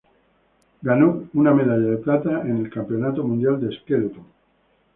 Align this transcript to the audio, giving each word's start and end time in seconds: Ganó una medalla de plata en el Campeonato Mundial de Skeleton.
Ganó 0.81 1.27
una 1.35 1.53
medalla 1.53 1.85
de 1.91 1.97
plata 1.97 2.41
en 2.41 2.57
el 2.65 2.71
Campeonato 2.71 3.23
Mundial 3.23 3.61
de 3.61 3.77
Skeleton. 3.77 4.25